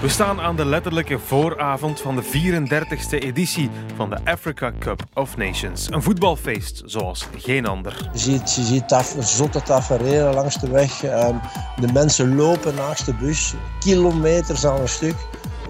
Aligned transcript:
We 0.00 0.08
staan 0.08 0.40
aan 0.40 0.56
de 0.56 0.64
letterlijke 0.64 1.18
vooravond 1.18 2.00
van 2.00 2.16
de 2.16 2.22
34e 2.22 3.18
editie 3.18 3.70
van 3.96 4.10
de 4.10 4.18
Africa 4.24 4.72
Cup 4.78 5.02
of 5.14 5.36
Nations. 5.36 5.90
Een 5.90 6.02
voetbalfeest 6.02 6.82
zoals 6.84 7.28
geen 7.36 7.66
ander. 7.66 8.10
Je 8.12 8.18
ziet, 8.18 8.54
je 8.54 8.62
ziet 8.62 8.88
taf, 8.88 9.16
zotte 9.18 9.62
tafereelen 9.62 10.34
langs 10.34 10.60
de 10.60 10.70
weg. 10.70 11.02
Ehm, 11.04 11.34
de 11.80 11.92
mensen 11.92 12.36
lopen 12.36 12.74
naast 12.74 13.06
de 13.06 13.14
bus, 13.14 13.54
kilometers 13.78 14.66
aan 14.66 14.80
een 14.80 14.88
stuk. 14.88 15.16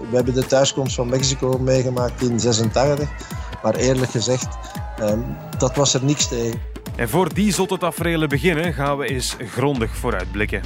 We 0.09 0.15
hebben 0.15 0.33
de 0.33 0.45
thuiskomst 0.45 0.95
van 0.95 1.09
Mexico 1.09 1.57
meegemaakt 1.57 2.21
in 2.21 2.39
86. 2.39 3.09
Maar 3.63 3.75
eerlijk 3.75 4.11
gezegd, 4.11 4.57
ehm, 4.97 5.19
dat 5.57 5.75
was 5.75 5.93
er 5.93 6.03
niks 6.03 6.27
tegen. 6.27 6.61
En 6.95 7.09
voor 7.09 7.33
die 7.33 7.53
zotte 7.53 7.77
tafereelen 7.77 8.29
beginnen 8.29 8.73
gaan 8.73 8.97
we 8.97 9.07
eens 9.07 9.35
grondig 9.39 9.95
vooruitblikken. 9.95 10.61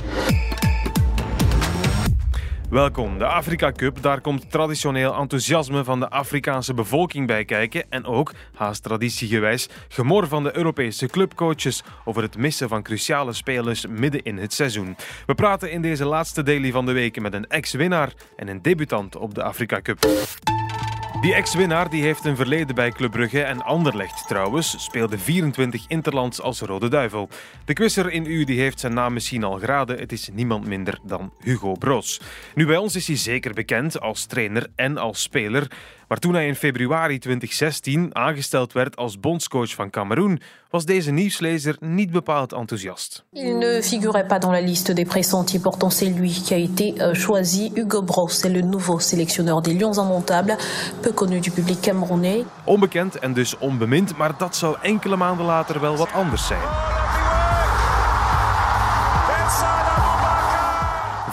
Welkom, 2.70 3.18
de 3.18 3.25
Afrika 3.25 3.71
Cup. 3.71 4.01
Daar 4.01 4.21
komt 4.21 4.51
traditioneel 4.51 5.15
enthousiasme 5.15 5.83
van 5.83 6.00
de 6.00 6.10
Afrikaanse 6.10 6.73
bevolking 6.73 7.28
bij 7.28 7.46
kijken. 7.46 7.86
En 7.89 8.06
ook, 8.06 8.33
haast 8.54 8.83
traditiegewijs, 8.83 9.69
gemor 9.87 10.28
van 10.28 10.43
de 10.43 10.57
Europese 10.57 11.07
clubcoaches 11.07 11.83
over 12.06 12.21
het 12.21 12.37
missen 12.37 12.70
van 12.70 12.83
cruciale 12.83 13.33
spelers 13.33 13.86
midden 13.87 14.23
in 14.23 14.37
het 14.37 14.54
seizoen. 14.54 14.96
We 15.25 15.36
praten 15.36 15.71
in 15.71 15.82
deze 15.82 16.06
laatste 16.06 16.43
daily 16.43 16.71
van 16.71 16.86
de 16.86 16.92
week 16.92 17.20
met 17.20 17.33
een 17.33 17.47
ex-winnaar 17.47 18.14
en 18.36 18.47
een 18.47 18.61
debutant 18.61 19.15
op 19.15 19.36
de 19.36 19.43
Afrika 19.43 19.82
Cup. 19.82 20.00
Die 21.21 21.33
ex-winnaar 21.33 21.89
die 21.89 22.04
heeft 22.04 22.25
een 22.25 22.36
verleden 22.36 22.75
bij 22.75 22.92
Club 22.92 23.11
Brugge 23.11 23.43
en 23.43 23.61
Anderlecht 23.61 24.28
trouwens. 24.28 24.83
Speelde 24.83 25.18
24 25.18 25.86
interlands 25.87 26.42
als 26.42 26.60
Rode 26.60 26.87
Duivel. 26.87 27.29
De 27.65 27.73
quizzer 27.73 28.11
in 28.11 28.25
u 28.25 28.43
die 28.43 28.60
heeft 28.60 28.79
zijn 28.79 28.93
naam 28.93 29.14
misschien 29.14 29.43
al 29.43 29.59
geraden. 29.59 30.00
Het 30.00 30.11
is 30.11 30.29
niemand 30.33 30.68
minder 30.68 31.00
dan 31.04 31.33
Hugo 31.39 31.73
Broos. 31.73 32.22
Nu 32.56 32.66
bij 32.66 32.78
ons 32.78 32.95
is 32.95 33.08
hij 33.08 33.17
zeker 33.17 33.53
bekend 33.53 34.00
als 34.00 34.25
trainer 34.25 34.67
en 34.75 34.97
als 34.97 35.22
speler. 35.22 35.72
Maar 36.08 36.17
toen 36.17 36.34
hij 36.34 36.48
in 36.48 36.56
februari 36.56 37.20
2016 37.20 38.16
aangesteld 38.16 38.73
werd 38.73 38.95
als 38.95 39.20
bondscoach 39.20 39.73
van 39.73 39.89
Cameroen, 39.89 40.42
was 40.70 40.86
deze 40.86 41.12
nieuwslezer 41.12 41.75
niet 41.80 42.12
bepaald 42.12 42.53
enthousiast. 42.53 43.25
Il 43.31 43.58
ne 43.58 43.81
figurait 43.84 44.28
pas 44.28 44.39
dans 44.39 44.53
la 44.53 44.62
liste 44.62 44.94
des 44.94 45.08
pressentis, 45.08 45.59
pourtant 45.59 45.94
c'est 45.94 46.17
lui 46.17 46.30
qui 46.30 46.53
a 46.53 46.58
été 46.58 46.94
euh, 46.97 47.14
choisi. 47.14 47.72
Hugo 47.75 48.03
Broos 48.03 48.44
est 48.44 48.53
le 48.53 48.62
nouveau 48.62 49.00
sélectionneur 49.00 49.62
des 49.62 49.73
Lions 49.73 49.97
Indomptables, 49.97 50.58
peu 51.02 51.14
connu 51.14 51.39
du 51.39 51.52
public 51.52 51.81
camerounais. 51.81 52.45
Onbekend 52.64 53.19
en 53.19 53.34
dus 53.34 53.58
onbemind, 53.58 54.17
maar 54.17 54.38
dat 54.38 54.56
zou 54.56 54.75
enkele 54.81 55.16
maanden 55.16 55.45
later 55.45 55.80
wel 55.80 55.97
wat 55.97 56.12
anders 56.12 56.47
zijn. 56.47 56.95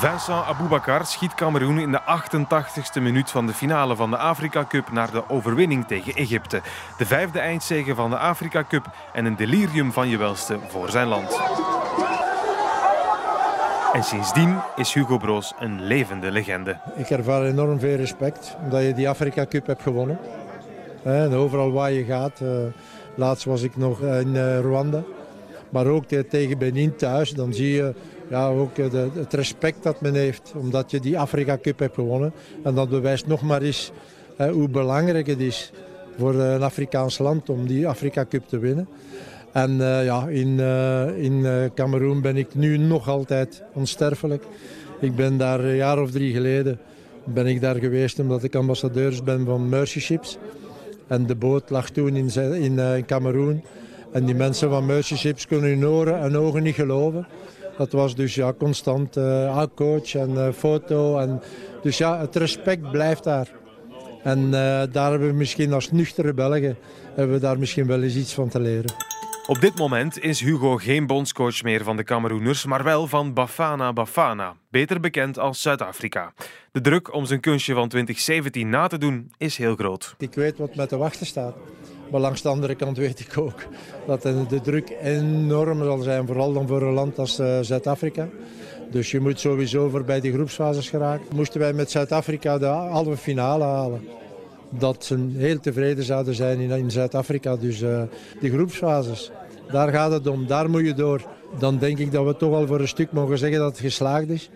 Vincent 0.02 0.44
Aboubakar 0.46 1.06
schiet 1.06 1.34
Cameroen 1.34 1.78
in 1.78 1.90
de 1.92 2.00
88ste 2.00 3.02
minuut 3.02 3.30
van 3.30 3.46
de 3.46 3.52
finale 3.52 3.96
van 3.96 4.10
de 4.10 4.16
Afrika 4.16 4.64
Cup 4.68 4.90
naar 4.92 5.10
de 5.10 5.22
overwinning 5.28 5.86
tegen 5.86 6.14
Egypte. 6.14 6.60
De 6.98 7.06
vijfde 7.06 7.38
eindzege 7.38 7.94
van 7.94 8.10
de 8.10 8.18
Afrika 8.18 8.64
Cup 8.68 8.90
en 9.12 9.24
een 9.24 9.36
delirium 9.36 9.92
van 9.92 10.08
je 10.08 10.16
welste 10.16 10.58
voor 10.68 10.90
zijn 10.90 11.06
land. 11.08 11.40
En 13.92 14.04
sindsdien 14.04 14.56
is 14.76 14.92
Hugo 14.92 15.16
Broos 15.18 15.52
een 15.58 15.82
levende 15.82 16.30
legende. 16.30 16.76
Ik 16.96 17.10
ervaar 17.10 17.42
enorm 17.42 17.78
veel 17.80 17.96
respect 17.96 18.56
omdat 18.64 18.82
je 18.82 18.94
die 18.94 19.08
Afrika 19.08 19.46
Cup 19.46 19.66
hebt 19.66 19.82
gewonnen. 19.82 20.18
En 21.02 21.34
overal 21.34 21.72
waar 21.72 21.92
je 21.92 22.04
gaat. 22.04 22.40
eh, 22.40 22.48
Laatst 23.14 23.44
was 23.44 23.62
ik 23.62 23.76
nog 23.76 24.00
in 24.00 24.36
eh, 24.36 24.58
Rwanda. 24.58 25.02
Maar 25.70 25.86
ook 25.86 26.04
te- 26.06 26.26
tegen 26.28 26.58
Benin 26.58 26.96
thuis. 26.96 27.30
Dan 27.30 27.52
zie 27.52 27.72
je 27.74 27.94
ja, 28.32 28.48
ook 28.48 28.78
eh, 28.78 28.92
het 29.14 29.32
respect 29.32 29.82
dat 29.82 30.00
men 30.00 30.14
heeft. 30.14 30.52
Omdat 30.56 30.90
je 30.90 31.00
die 31.00 31.18
Afrika 31.18 31.58
Cup 31.62 31.78
hebt 31.78 31.94
gewonnen. 31.94 32.32
En 32.62 32.74
dat 32.74 32.88
bewijst 32.88 33.26
nog 33.26 33.42
maar 33.42 33.62
eens 33.62 33.92
eh, 34.36 34.50
hoe 34.50 34.68
belangrijk 34.68 35.26
het 35.26 35.40
is 35.40 35.72
voor 36.18 36.40
eh, 36.40 36.52
een 36.52 36.62
Afrikaans 36.62 37.18
land 37.18 37.48
om 37.48 37.66
die 37.66 37.88
Afrika 37.88 38.26
Cup 38.28 38.48
te 38.48 38.58
winnen. 38.58 38.88
En 39.52 39.70
eh, 39.80 40.04
ja, 40.04 40.28
in, 40.28 40.60
eh, 40.60 41.24
in 41.24 41.70
Cameroen 41.74 42.20
ben 42.20 42.36
ik 42.36 42.54
nu 42.54 42.76
nog 42.76 43.08
altijd 43.08 43.62
onsterfelijk. 43.72 44.44
Ik 45.00 45.16
ben 45.16 45.36
daar 45.36 45.60
een 45.60 45.76
jaar 45.76 46.02
of 46.02 46.10
drie 46.10 46.32
geleden 46.32 46.78
ben 47.24 47.46
ik 47.46 47.60
daar 47.60 47.76
geweest 47.76 48.18
omdat 48.18 48.42
ik 48.42 48.54
ambassadeur 48.54 49.20
ben 49.24 49.44
van 49.44 49.68
Mercy 49.68 50.00
Ships. 50.00 50.38
En 51.06 51.26
de 51.26 51.34
boot 51.34 51.70
lag 51.70 51.90
toen 51.90 52.16
in, 52.16 52.30
in, 52.34 52.78
in 52.78 53.06
Cameroen. 53.06 53.62
En 54.12 54.24
die 54.24 54.34
mensen 54.34 54.70
van 54.70 54.86
Mercy 54.86 55.16
Ships 55.16 55.46
kunnen 55.46 55.70
hun 55.70 55.86
oren 55.86 56.20
en 56.20 56.36
ogen 56.36 56.62
niet 56.62 56.74
geloven. 56.74 57.26
Dat 57.78 57.92
was 57.92 58.14
dus 58.14 58.34
ja, 58.34 58.52
constant 58.52 59.16
ah, 59.16 59.64
coach 59.74 60.14
en 60.14 60.36
eh, 60.36 60.52
foto. 60.52 61.18
En, 61.18 61.42
dus 61.82 61.98
ja, 61.98 62.20
het 62.20 62.36
respect 62.36 62.90
blijft 62.90 63.24
daar. 63.24 63.48
En 64.22 64.44
eh, 64.44 64.82
daar 64.92 65.10
hebben 65.10 65.28
we 65.28 65.34
misschien 65.34 65.72
als 65.72 65.90
nuchtere 65.90 66.34
Belgen 66.34 66.76
hebben 67.14 67.34
we 67.34 67.40
daar 67.40 67.58
misschien 67.58 67.86
wel 67.86 68.02
eens 68.02 68.16
iets 68.16 68.34
van 68.34 68.48
te 68.48 68.60
leren. 68.60 68.94
Op 69.46 69.60
dit 69.60 69.78
moment 69.78 70.18
is 70.18 70.40
Hugo 70.40 70.76
geen 70.76 71.06
bondscoach 71.06 71.62
meer 71.62 71.84
van 71.84 71.96
de 71.96 72.04
Cameroeners, 72.04 72.64
maar 72.64 72.84
wel 72.84 73.06
van 73.06 73.32
Bafana 73.32 73.92
Bafana, 73.92 74.56
beter 74.70 75.00
bekend 75.00 75.38
als 75.38 75.62
Zuid-Afrika. 75.62 76.32
De 76.72 76.80
druk 76.80 77.14
om 77.14 77.24
zijn 77.24 77.40
kunstje 77.40 77.74
van 77.74 77.88
2017 77.88 78.68
na 78.68 78.86
te 78.86 78.98
doen 78.98 79.32
is 79.38 79.56
heel 79.56 79.74
groot. 79.74 80.14
Ik 80.18 80.34
weet 80.34 80.58
wat 80.58 80.74
met 80.74 80.88
te 80.88 80.96
wachten 80.96 81.26
staat. 81.26 81.54
Maar 82.12 82.20
langs 82.20 82.42
de 82.42 82.48
andere 82.48 82.74
kant 82.74 82.96
weet 82.96 83.20
ik 83.20 83.38
ook 83.38 83.66
dat 84.06 84.22
de 84.22 84.60
druk 84.62 84.92
enorm 85.02 85.84
zal 85.84 85.98
zijn, 85.98 86.26
vooral 86.26 86.52
dan 86.52 86.66
voor 86.68 86.82
een 86.82 86.92
land 86.92 87.18
als 87.18 87.38
eh, 87.38 87.58
Zuid-Afrika. 87.60 88.28
Dus 88.90 89.10
je 89.10 89.20
moet 89.20 89.40
sowieso 89.40 89.88
voorbij 89.88 90.20
die 90.20 90.32
groepsfases 90.32 90.90
geraken. 90.90 91.26
Moesten 91.34 91.60
wij 91.60 91.72
met 91.72 91.90
Zuid-Afrika 91.90 92.58
de 92.58 92.66
halve 92.66 93.16
finale 93.16 93.64
halen, 93.64 94.08
dat 94.70 95.04
ze 95.04 95.28
heel 95.36 95.60
tevreden 95.60 96.04
zouden 96.04 96.34
zijn 96.34 96.60
in, 96.60 96.90
Zuid-Afrika. 96.90 97.56
Dus 97.56 97.82
eh, 97.82 98.02
die 98.40 98.50
groepsfases, 98.50 99.30
daar 99.70 99.88
gaat 99.88 100.12
het 100.12 100.26
om, 100.26 100.46
daar 100.46 100.70
moet 100.70 100.86
je 100.86 100.94
door. 100.94 101.22
Dan 101.58 101.78
denk 101.78 101.98
ik 101.98 102.12
dat 102.12 102.26
we 102.26 102.36
toch 102.36 102.54
al 102.54 102.66
voor 102.66 102.80
een 102.80 102.88
stuk 102.88 103.12
mogen 103.12 103.38
zeggen 103.38 103.58
dat 103.58 103.70
het 103.70 103.80
geslaagd 103.80 104.28
is. 104.28 104.50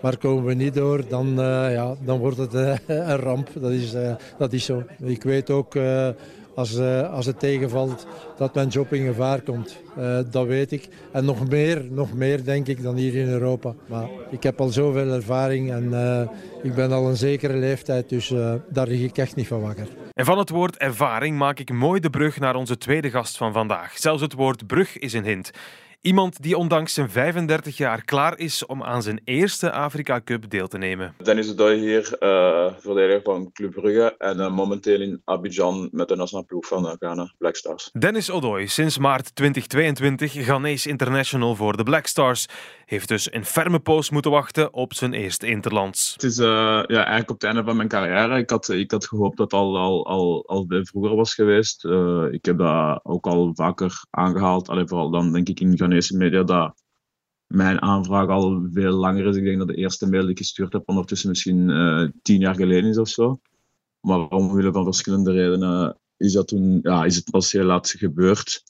Maar 0.00 0.16
komen 0.16 0.44
we 0.44 0.54
niet 0.54 0.74
door, 0.74 1.08
dan, 1.08 1.28
eh, 1.40 1.72
ja, 1.72 1.94
dan 2.04 2.18
wordt 2.18 2.36
het 2.36 2.54
een 2.86 3.16
ramp. 3.16 3.48
Dat 3.54 3.70
is, 3.70 3.94
dat 4.38 4.52
is 4.52 4.64
zo. 4.64 4.82
Ik 5.02 5.22
weet 5.22 5.50
ook, 5.50 5.74
als, 6.54 6.76
eh, 6.76 7.12
als 7.12 7.26
het 7.26 7.38
tegenvalt, 7.38 8.06
dat 8.36 8.54
mijn 8.54 8.68
job 8.68 8.92
in 8.92 9.06
gevaar 9.06 9.40
komt. 9.40 9.82
Eh, 9.96 10.18
dat 10.30 10.46
weet 10.46 10.72
ik. 10.72 10.88
En 11.12 11.24
nog 11.24 11.48
meer, 11.48 11.84
nog 11.90 12.12
meer 12.12 12.44
denk 12.44 12.66
ik 12.66 12.82
dan 12.82 12.96
hier 12.96 13.14
in 13.14 13.28
Europa. 13.28 13.74
Maar 13.86 14.08
ik 14.30 14.42
heb 14.42 14.60
al 14.60 14.68
zoveel 14.68 15.12
ervaring 15.12 15.70
en 15.70 15.94
eh, 15.94 16.28
ik 16.62 16.74
ben 16.74 16.92
al 16.92 17.08
een 17.08 17.16
zekere 17.16 17.56
leeftijd, 17.56 18.08
dus 18.08 18.34
daar 18.68 18.86
lig 18.86 19.00
ik 19.00 19.18
echt 19.18 19.36
niet 19.36 19.46
van 19.46 19.60
wakker. 19.60 19.88
En 20.14 20.24
van 20.24 20.38
het 20.38 20.50
woord 20.50 20.76
ervaring 20.76 21.38
maak 21.38 21.58
ik 21.58 21.72
mooi 21.72 22.00
de 22.00 22.10
brug 22.10 22.40
naar 22.40 22.54
onze 22.54 22.78
tweede 22.78 23.10
gast 23.10 23.36
van 23.36 23.52
vandaag. 23.52 23.98
Zelfs 23.98 24.22
het 24.22 24.32
woord 24.32 24.66
brug 24.66 24.98
is 24.98 25.12
een 25.12 25.24
hint. 25.24 25.50
Iemand 26.02 26.42
die 26.42 26.56
ondanks 26.56 26.94
zijn 26.94 27.10
35 27.10 27.76
jaar 27.76 28.04
klaar 28.04 28.38
is 28.38 28.66
om 28.66 28.82
aan 28.82 29.02
zijn 29.02 29.20
eerste 29.24 29.72
Afrika 29.72 30.20
Cup 30.24 30.50
deel 30.50 30.68
te 30.68 30.78
nemen. 30.78 31.14
Dennis 31.22 31.56
de 31.56 31.74
hier, 31.74 32.18
eh, 32.18 32.72
verdediger 32.78 33.22
van 33.22 33.52
Club 33.52 33.72
Brugge 33.72 34.14
en 34.18 34.40
eh, 34.40 34.54
momenteel 34.54 35.00
in 35.00 35.22
Abidjan 35.24 35.88
met 35.92 36.08
de 36.08 36.16
nationale 36.16 36.46
ploeg 36.46 36.66
van 36.66 36.88
eh, 36.88 36.94
Ghana, 36.98 37.34
Black 37.38 37.56
Stars. 37.56 37.90
Dennis 37.92 38.30
Odoi, 38.30 38.68
sinds 38.68 38.98
maart 38.98 39.34
2022 39.34 40.32
Ghanese 40.32 40.88
international 40.88 41.54
voor 41.54 41.76
de 41.76 41.82
Black 41.82 42.06
Stars, 42.06 42.46
heeft 42.90 43.08
dus 43.08 43.32
een 43.32 43.44
ferme 43.44 43.80
poos 43.80 44.10
moeten 44.10 44.30
wachten 44.30 44.74
op 44.74 44.94
zijn 44.94 45.12
eerste 45.12 45.46
interlands. 45.46 46.12
Het 46.12 46.22
is 46.22 46.38
eh, 46.38 46.46
ja, 46.86 47.04
eigenlijk 47.04 47.30
op 47.30 47.40
het 47.40 47.44
einde 47.44 47.64
van 47.64 47.76
mijn 47.76 47.88
carrière. 47.88 48.38
Ik 48.38 48.50
had, 48.50 48.68
ik 48.68 48.90
had 48.90 49.06
gehoopt 49.06 49.36
dat 49.36 49.50
het 49.50 49.60
al, 49.60 49.78
al, 49.78 50.06
al, 50.06 50.46
al 50.46 50.64
vroeger 50.68 51.16
was 51.16 51.34
geweest. 51.34 51.84
Eh, 51.84 52.26
ik 52.30 52.44
heb 52.44 52.58
dat 52.58 53.00
ook 53.02 53.26
al 53.26 53.50
vaker 53.54 54.04
aangehaald. 54.10 54.68
Alleen 54.68 54.88
vooral 54.88 55.10
dan 55.10 55.32
denk 55.32 55.48
ik 55.48 55.60
in 55.60 55.76
Ghanese 55.76 56.16
media 56.16 56.42
dat 56.42 56.82
mijn 57.46 57.82
aanvraag 57.82 58.28
al 58.28 58.68
veel 58.72 58.92
langer 58.92 59.26
is. 59.26 59.36
Ik 59.36 59.44
denk 59.44 59.58
dat 59.58 59.68
de 59.68 59.74
eerste 59.74 60.08
mail 60.08 60.22
die 60.22 60.30
ik 60.30 60.38
gestuurd 60.38 60.72
heb 60.72 60.82
ondertussen 60.88 61.28
misschien 61.28 61.70
eh, 61.70 62.08
tien 62.22 62.40
jaar 62.40 62.54
geleden 62.54 62.90
is 62.90 62.98
of 62.98 63.08
zo. 63.08 63.40
Maar 64.00 64.28
omwille 64.28 64.72
van 64.72 64.84
verschillende 64.84 65.32
redenen 65.32 65.98
is, 66.16 66.32
dat 66.32 66.48
toen, 66.48 66.78
ja, 66.82 67.04
is 67.04 67.16
het 67.16 67.30
pas 67.30 67.52
heel 67.52 67.64
laat 67.64 67.90
gebeurd. 67.90 68.62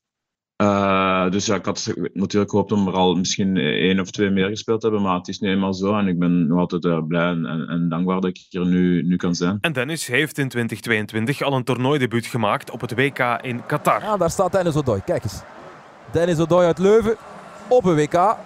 Eh, 0.61 1.31
dus 1.31 1.47
ja, 1.47 1.55
ik 1.55 1.65
had 1.65 1.95
natuurlijk 2.12 2.51
gehoopt 2.51 2.73
om 2.73 2.87
er 2.89 2.95
al 2.95 3.15
misschien 3.15 3.57
één 3.57 4.01
of 4.01 4.11
twee 4.11 4.31
meer 4.31 4.49
gespeeld 4.49 4.81
te 4.81 4.87
hebben, 4.87 5.05
maar 5.05 5.17
het 5.17 5.29
is 5.29 5.39
nu 5.39 5.51
eenmaal 5.51 5.75
zo 5.75 5.99
en 5.99 6.07
ik 6.07 6.19
ben 6.19 6.47
nog 6.47 6.59
altijd 6.59 6.85
eh, 6.85 7.07
blij 7.07 7.29
en, 7.29 7.67
en, 7.69 7.89
dankbaar 7.89 8.21
dat 8.21 8.31
ik 8.31 8.47
hier 8.49 8.67
nu, 8.67 9.03
nu 9.03 9.17
kan 9.17 9.35
zijn. 9.35 9.59
En 9.61 9.73
Dennis 9.73 10.07
heeft 10.07 10.39
in 10.39 10.49
2022 10.49 11.43
al 11.43 11.53
een 11.53 11.65
toernooidebuut 11.65 12.27
gemaakt 12.27 12.71
op 12.71 12.81
het 12.81 12.95
WK 12.95 13.39
in 13.43 13.67
Qatar. 13.67 14.03
Ah, 14.03 14.19
daar 14.19 14.31
staat 14.31 14.53
Dennis 14.53 14.77
Odoi. 14.77 15.01
Kijk 15.05 15.23
eens. 15.23 15.41
Dennis 16.12 16.39
Odoi 16.39 16.67
uit 16.67 16.79
Leuven 16.79 17.17
op 17.69 17.85
een 17.85 17.95
WK. 17.95 18.37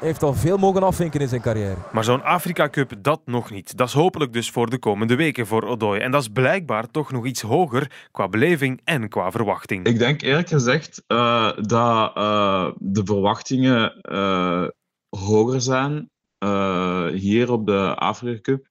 Heeft 0.00 0.22
al 0.22 0.34
veel 0.34 0.56
mogen 0.56 0.82
afvinken 0.82 1.20
in 1.20 1.28
zijn 1.28 1.40
carrière. 1.40 1.76
Maar 1.92 2.04
zo'n 2.04 2.22
Afrika 2.22 2.68
Cup, 2.68 2.92
dat 2.98 3.20
nog 3.24 3.50
niet. 3.50 3.76
Dat 3.76 3.88
is 3.88 3.94
hopelijk 3.94 4.32
dus 4.32 4.50
voor 4.50 4.70
de 4.70 4.78
komende 4.78 5.16
weken 5.16 5.46
voor 5.46 5.62
Odoi. 5.62 6.00
En 6.00 6.10
dat 6.10 6.20
is 6.20 6.28
blijkbaar 6.28 6.90
toch 6.90 7.12
nog 7.12 7.26
iets 7.26 7.42
hoger 7.42 8.08
qua 8.10 8.28
beleving 8.28 8.80
en 8.84 9.08
qua 9.08 9.30
verwachting. 9.30 9.86
Ik 9.86 9.98
denk 9.98 10.22
eerlijk 10.22 10.48
gezegd 10.48 11.02
eh, 11.06 11.52
dat 11.60 12.16
eh, 12.16 12.70
de 12.78 13.02
verwachtingen 13.04 14.00
eh, 14.00 14.66
hoger 15.08 15.60
zijn 15.60 16.10
eh, 16.38 17.06
hier 17.06 17.52
op 17.52 17.66
de 17.66 17.94
Afrika 17.94 18.40
Cup 18.40 18.66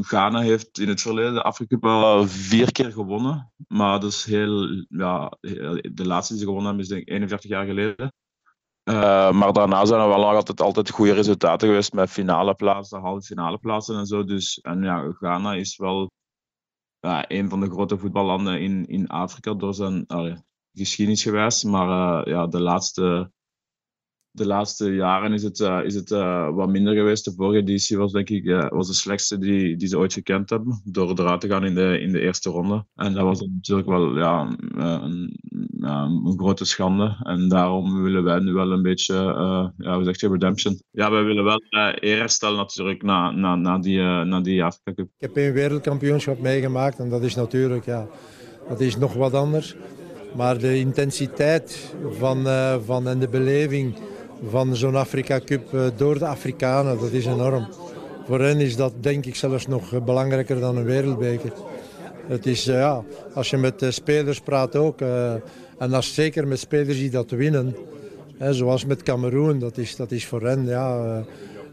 Ghana 0.00 0.40
heeft 0.40 0.78
in 0.78 0.88
het 0.88 1.00
verleden 1.00 1.34
de 1.34 1.42
Afrika 1.42 1.74
Cup 1.74 1.84
al 1.84 2.26
vier 2.26 2.72
keer 2.72 2.92
gewonnen. 2.92 3.52
Maar 3.68 4.00
dat 4.00 4.10
is 4.10 4.24
heel, 4.24 4.84
ja, 4.88 5.36
de 5.92 6.06
laatste 6.06 6.32
die 6.32 6.42
ze 6.42 6.48
gewonnen 6.48 6.66
hebben 6.66 6.82
is 6.82 6.88
denk 6.88 7.00
ik 7.00 7.08
41 7.08 7.50
jaar 7.50 7.66
geleden. 7.66 8.12
Maar 8.84 9.52
daarna 9.52 9.84
zijn 9.84 10.00
er 10.00 10.08
wel 10.08 10.28
altijd, 10.28 10.60
altijd 10.60 10.90
goede 10.90 11.12
resultaten 11.12 11.68
geweest 11.68 11.92
met 11.92 12.10
finale 12.10 12.54
plaatsen, 12.54 13.00
halve 13.00 13.26
finale 13.26 13.58
plaatsen 13.58 13.96
en 13.96 14.06
zo. 14.06 14.24
Dus, 14.24 14.60
en 14.60 14.82
ja, 14.82 15.12
Ghana 15.12 15.54
is 15.54 15.76
wel 15.76 16.10
een 17.28 17.48
van 17.48 17.60
de 17.60 17.70
grote 17.70 17.98
voetballanden 17.98 18.60
in, 18.60 18.86
in 18.86 19.06
Afrika 19.06 19.54
door 19.54 19.74
zijn 19.74 20.06
geschiedenis 20.72 21.22
geweest. 21.22 21.64
Maar 21.64 22.28
ja, 22.28 22.46
de 22.46 22.60
laatste 22.60 23.30
de 24.34 24.46
laatste 24.46 24.94
jaren 24.94 25.32
is 25.32 25.42
het, 25.42 25.58
uh, 25.58 25.84
is 25.84 25.94
het 25.94 26.08
wat 26.54 26.68
minder 26.68 26.94
geweest. 26.94 27.24
De 27.24 27.32
vorige 27.32 27.58
editie 27.58 27.96
was 27.96 28.12
denk 28.12 28.30
ik 28.30 28.68
was 28.68 28.86
de 28.86 28.94
slechtste 28.94 29.38
die, 29.38 29.76
die 29.76 29.88
ze 29.88 29.98
ooit 29.98 30.12
gekend 30.12 30.50
hebben. 30.50 30.80
Door 30.84 31.18
eruit 31.18 31.40
te 31.40 31.48
gaan 31.48 31.64
in 31.64 31.74
de, 31.74 32.00
in 32.00 32.12
de 32.12 32.20
eerste 32.20 32.50
ronde. 32.50 32.86
En 32.94 33.12
dat 33.12 33.22
was 33.22 33.40
natuurlijk 33.40 33.88
wel 33.88 34.18
ja, 34.18 34.56
een, 34.74 35.38
een, 35.84 36.34
grote 36.36 36.64
schande. 36.64 37.16
En 37.22 37.48
daarom 37.48 38.02
willen 38.02 38.24
wij 38.24 38.38
nu 38.38 38.52
wel 38.52 38.72
een 38.72 38.82
beetje, 38.82 39.14
ja, 39.76 39.94
hoe 39.94 40.04
zeg 40.04 40.20
redemption. 40.20 40.82
Ja, 40.90 41.10
wij 41.10 41.24
willen 41.24 41.44
wel 41.44 41.62
eer 41.70 42.18
herstellen 42.18 42.56
natuurlijk 42.56 43.02
na, 43.02 43.30
na, 43.30 43.54
na, 43.54 43.78
die, 43.78 44.00
na 44.02 44.40
die 44.40 44.64
Afrika 44.64 44.92
Cup. 44.94 45.06
Ik 45.18 45.34
heb 45.34 45.36
een 45.36 45.52
wereldkampioenschap 45.52 46.40
meegemaakt 46.40 46.98
en 46.98 47.08
dat 47.08 47.22
is 47.22 47.34
natuurlijk, 47.34 47.84
ja, 47.84 48.06
dat 48.68 48.80
is 48.80 48.96
nog 48.96 49.14
wat 49.14 49.34
anders. 49.34 49.74
Maar 50.36 50.58
de 50.58 50.78
intensiteit 50.78 51.94
van, 52.18 52.46
van 52.84 53.08
en 53.08 53.18
de 53.18 53.28
beleving 53.28 53.94
van 54.48 54.76
zo'n 54.76 54.96
Afrika 54.96 55.40
Cup 55.44 55.74
eh, 55.74 55.86
door 55.96 56.18
de 56.18 56.26
Afrikanen. 56.26 56.98
Dat 56.98 57.12
is 57.12 57.26
enorm. 57.26 57.68
Voor 58.26 58.40
hen 58.40 58.60
is 58.60 58.76
dat 58.76 58.92
denk 59.00 59.26
ik 59.26 59.36
zelfs 59.36 59.66
nog 59.66 59.92
eh, 59.92 60.00
belangrijker 60.04 60.60
dan 60.60 60.76
een 60.76 60.84
wereldbeker. 60.84 61.52
Het 62.26 62.46
is, 62.46 62.66
eh, 62.66 62.74
ja, 62.74 63.02
als 63.34 63.50
je 63.50 63.56
met 63.56 63.86
spelers 63.88 64.40
praat 64.40 64.76
ook, 64.76 65.00
en 65.82 65.92
als 65.92 66.14
zeker 66.14 66.46
met 66.46 66.58
spelers 66.58 66.98
die 66.98 67.10
dat 67.10 67.30
winnen, 67.30 67.76
zoals 68.38 68.84
met 68.84 69.02
Cameroen, 69.02 69.58
dat 69.58 69.78
is, 69.78 69.96
dat 69.96 70.10
is 70.10 70.26
voor 70.26 70.42
hen 70.42 70.66
ja, 70.66 71.22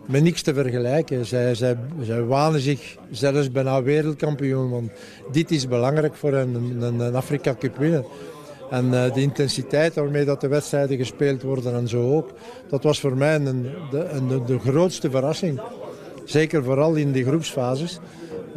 met 0.06 0.24
niks 0.24 0.42
te 0.42 0.54
vergelijken. 0.54 1.26
Zij, 1.26 1.56
zij, 1.56 1.78
zij 2.02 2.24
wanen 2.24 2.60
zich 2.60 2.98
zelfs 3.12 3.52
bijna 3.52 3.84
wereldkampioen, 3.84 4.70
want 4.70 4.92
dit 5.32 5.52
is 5.52 5.68
belangrijk 5.68 6.16
voor 6.16 6.34
hen, 6.34 6.56
een, 6.82 7.00
een 7.00 7.16
Afrika 7.16 7.56
Cup 7.60 7.78
winnen. 7.78 8.06
En 8.70 8.86
uh, 8.86 9.14
de 9.14 9.22
intensiteit 9.22 9.96
waarmee 9.96 10.26
dat 10.26 10.42
de 10.42 10.48
wedstrijden 10.48 10.98
gespeeld 10.98 11.42
worden 11.42 11.74
en 11.74 11.88
zo 11.88 12.16
ook, 12.16 12.30
dat 12.70 12.84
was 12.84 13.00
voor 13.00 13.18
mij 13.18 13.36
een, 13.36 13.68
de, 13.92 14.42
de 14.46 14.60
grootste 14.60 15.10
verrassing. 15.10 15.62
Zeker 16.26 16.64
vooral 16.64 16.96
in 16.96 17.12
die 17.12 17.26
groepsfases. 17.26 18.00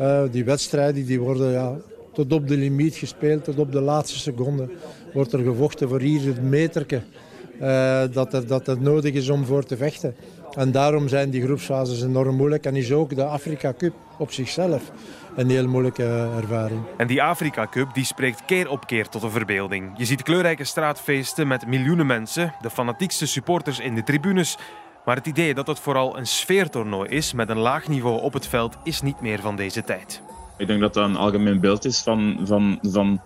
Uh, 0.00 0.22
die 0.31 0.44
wedstrijden 0.44 1.06
die 1.06 1.20
worden 1.20 1.50
ja, 1.50 1.76
tot 2.12 2.32
op 2.32 2.48
de 2.48 2.56
limiet 2.56 2.96
gespeeld, 2.96 3.44
tot 3.44 3.58
op 3.58 3.72
de 3.72 3.80
laatste 3.80 4.18
seconde 4.18 4.68
wordt 5.12 5.32
er 5.32 5.42
gevochten 5.42 5.88
voor 5.88 6.00
hier 6.00 6.26
het 6.26 6.42
meterke 6.42 7.02
uh, 7.60 8.02
dat, 8.12 8.34
er, 8.34 8.46
dat 8.46 8.66
het 8.66 8.80
nodig 8.80 9.14
is 9.14 9.28
om 9.28 9.44
voor 9.44 9.64
te 9.64 9.76
vechten. 9.76 10.16
En 10.54 10.72
daarom 10.72 11.08
zijn 11.08 11.30
die 11.30 11.42
groepsfases 11.42 12.02
enorm 12.02 12.36
moeilijk 12.36 12.64
en 12.64 12.76
is 12.76 12.92
ook 12.92 13.14
de 13.14 13.24
Afrika 13.24 13.74
Cup 13.78 13.94
op 14.18 14.32
zichzelf 14.32 14.90
een 15.36 15.50
heel 15.50 15.68
moeilijke 15.68 16.28
ervaring. 16.36 16.80
En 16.96 17.06
die 17.06 17.22
Afrika 17.22 17.66
Cup 17.70 17.94
die 17.94 18.04
spreekt 18.04 18.44
keer 18.44 18.70
op 18.70 18.86
keer 18.86 19.08
tot 19.08 19.20
de 19.20 19.30
verbeelding. 19.30 19.90
Je 19.96 20.04
ziet 20.04 20.22
kleurrijke 20.22 20.64
straatfeesten 20.64 21.48
met 21.48 21.66
miljoenen 21.66 22.06
mensen, 22.06 22.54
de 22.60 22.70
fanatiekste 22.70 23.26
supporters 23.26 23.78
in 23.78 23.94
de 23.94 24.02
tribunes. 24.02 24.58
Maar 25.04 25.16
het 25.16 25.26
idee 25.26 25.54
dat 25.54 25.66
het 25.66 25.78
vooral 25.78 26.18
een 26.18 26.26
sfeertoernooi 26.26 27.08
is 27.08 27.32
met 27.32 27.48
een 27.48 27.58
laag 27.58 27.88
niveau 27.88 28.20
op 28.20 28.32
het 28.32 28.46
veld 28.46 28.76
is 28.84 29.02
niet 29.02 29.20
meer 29.20 29.40
van 29.40 29.56
deze 29.56 29.84
tijd. 29.84 30.22
Ik 30.58 30.66
denk 30.66 30.81
dat 30.81 30.94
dat 30.94 31.08
een 31.08 31.16
algemeen 31.16 31.60
beeld 31.60 31.84
is 31.84 32.02
van, 32.02 32.38
van, 32.43 32.78
van 32.82 33.20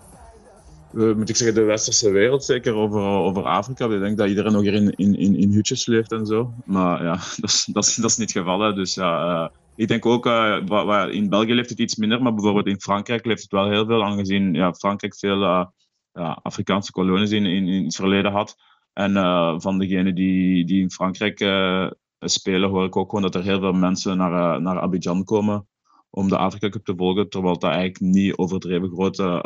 moet 0.91 1.29
ik 1.29 1.35
zeggen, 1.35 1.55
de 1.55 1.63
westerse 1.63 2.11
wereld, 2.11 2.43
zeker 2.43 2.73
over, 2.73 3.01
over 3.01 3.43
Afrika. 3.43 3.85
Ik 3.85 3.99
denk 3.99 4.17
dat 4.17 4.27
iedereen 4.27 4.51
nog 4.51 4.61
hier 4.61 4.73
in, 4.73 4.91
in, 4.95 5.35
in, 5.35 5.51
hutjes 5.51 5.85
leeft 5.85 6.11
en 6.11 6.25
zo. 6.25 6.53
Maar 6.65 7.03
ja, 7.03 7.11
dat 7.41 7.49
is, 7.49 7.67
dat 7.71 7.85
is, 7.85 7.95
dat 7.95 8.09
is 8.09 8.17
niet 8.17 8.33
het 8.33 8.43
geval. 8.43 8.73
Dus 8.73 8.93
ja, 8.93 9.43
uh, 9.43 9.49
ik 9.75 9.87
denk 9.87 10.05
ook, 10.05 10.25
uh, 10.25 11.07
in 11.11 11.29
België 11.29 11.53
leeft 11.53 11.69
het 11.69 11.79
iets 11.79 11.95
minder, 11.95 12.21
maar 12.21 12.33
bijvoorbeeld 12.33 12.67
in 12.67 12.81
Frankrijk 12.81 13.25
leeft 13.25 13.41
het 13.41 13.51
wel 13.51 13.69
heel 13.69 13.85
veel, 13.85 14.03
aangezien 14.03 14.53
ja, 14.53 14.73
Frankrijk 14.73 15.15
veel 15.15 15.41
uh, 15.41 15.65
ja, 16.11 16.39
Afrikaanse 16.41 16.91
kolonies 16.91 17.31
in, 17.31 17.45
in, 17.45 17.67
in, 17.67 17.83
het 17.83 17.95
verleden 17.95 18.31
had. 18.31 18.55
En 18.93 19.13
van 19.61 19.79
degenen 19.79 20.15
die, 20.15 20.65
die 20.65 20.81
in 20.81 20.91
Frankrijk 20.91 21.39
spelen, 22.19 22.69
hoor 22.69 22.85
ik 22.85 22.95
ook 22.95 23.09
gewoon 23.09 23.21
dat 23.21 23.35
er 23.35 23.43
heel 23.43 23.59
veel 23.59 23.73
mensen 23.73 24.17
naar, 24.17 24.61
naar 24.61 24.79
Abidjan 24.79 25.23
komen 25.23 25.67
om 26.09 26.29
de 26.29 26.37
Afrika 26.37 26.69
Cup 26.69 26.85
te 26.85 26.93
volgen, 26.97 27.29
terwijl 27.29 27.57
dat 27.57 27.69
eigenlijk 27.71 27.99
niet 27.99 28.37
overdreven 28.37 28.89
grote 28.89 29.41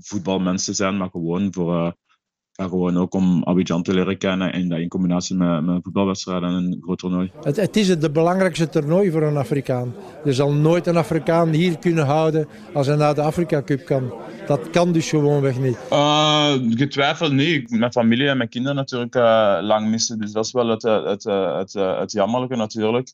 voetbalmensen 0.00 0.74
zijn, 0.74 0.96
maar 0.96 1.10
gewoon 1.10 1.52
voor 1.52 1.74
uh, 1.74 2.68
gewoon 2.68 2.98
ook 2.98 3.14
om 3.14 3.44
Abidjan 3.44 3.82
te 3.82 3.94
leren 3.94 4.18
kennen 4.18 4.52
en 4.52 4.68
dat 4.68 4.78
in 4.78 4.88
combinatie 4.88 5.36
met, 5.36 5.64
met 5.64 5.82
voetbalwedstrijden 5.82 6.48
en 6.48 6.54
een 6.54 6.78
groot 6.80 6.98
toernooi. 6.98 7.30
Het, 7.42 7.56
het 7.56 7.76
is 7.76 7.88
het 7.88 8.12
belangrijkste 8.12 8.68
toernooi 8.68 9.10
voor 9.10 9.22
een 9.22 9.36
Afrikaan. 9.36 9.94
Er 10.24 10.34
zal 10.34 10.52
nooit 10.52 10.86
een 10.86 10.96
Afrikaan 10.96 11.48
hier 11.48 11.78
kunnen 11.78 12.06
houden 12.06 12.48
als 12.72 12.86
hij 12.86 12.96
naar 12.96 13.14
de 13.14 13.22
Afrika 13.22 13.62
Cup 13.62 13.84
kan. 13.84 14.12
Dat 14.46 14.70
kan 14.70 14.92
dus 14.92 15.08
gewoonweg 15.08 15.58
niet. 15.58 15.78
Uh, 15.92 16.52
getwijfeld 16.70 17.32
niet. 17.32 17.70
Mijn 17.70 17.92
familie 17.92 18.28
en 18.28 18.36
mijn 18.36 18.48
kinderen 18.48 18.76
natuurlijk 18.76 19.14
uh, 19.14 19.58
lang 19.60 19.88
missen. 19.88 20.18
Dus 20.18 20.32
dat 20.32 20.44
is 20.44 20.52
wel 20.52 20.68
het, 20.68 20.82
het, 20.82 21.04
het, 21.04 21.24
het, 21.24 21.72
het 21.72 22.12
jammerlijke 22.12 22.56
natuurlijk. 22.56 23.12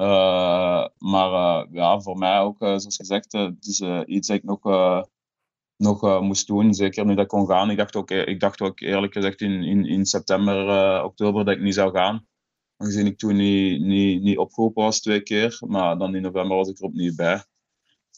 Uh, 0.00 0.86
maar 0.98 1.66
ja, 1.72 2.00
voor 2.00 2.18
mij 2.18 2.38
ook, 2.40 2.56
zoals 2.58 2.96
gezegd, 2.96 3.32
het 3.32 3.66
is 3.66 3.80
iets 4.06 4.28
dat 4.28 4.36
ik 4.36 4.44
nog 4.44 4.62
nog 5.78 6.20
moest 6.20 6.46
doen. 6.46 6.74
Zeker 6.74 7.04
nu 7.04 7.14
dat 7.14 7.26
kon 7.26 7.46
gaan. 7.46 7.70
Ik 7.70 7.76
dacht 7.76 7.96
ook, 7.96 8.10
eh, 8.10 8.26
ik 8.26 8.40
dacht 8.40 8.60
ook 8.60 8.80
eerlijk 8.80 9.12
gezegd 9.12 9.40
in, 9.40 9.62
in, 9.62 9.86
in 9.86 10.06
september, 10.06 11.04
oktober 11.04 11.44
dat 11.44 11.54
ik 11.54 11.62
niet 11.62 11.74
zou 11.74 11.92
gaan. 11.92 12.26
Aangezien 12.76 13.06
ik 13.06 13.18
toen 13.18 13.36
niet, 13.36 13.80
niet, 13.80 14.22
niet 14.22 14.38
opgeroepen 14.38 14.82
was 14.82 15.00
twee 15.00 15.22
keer. 15.22 15.58
Maar 15.66 15.98
dan 15.98 16.14
in 16.14 16.22
november 16.22 16.56
was 16.56 16.68
ik 16.68 16.78
er 16.78 16.84
opnieuw 16.84 17.14
bij. 17.14 17.44